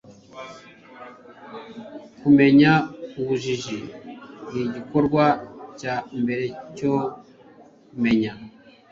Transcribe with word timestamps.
kumenya 2.19 2.73
ubujiji 3.19 3.79
nigikorwa 4.51 5.25
cya 5.79 5.95
mbere 6.21 6.45
cyo 6.77 6.93
kumenya 7.87 8.31